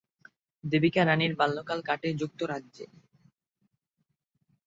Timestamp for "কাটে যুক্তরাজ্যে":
1.81-2.85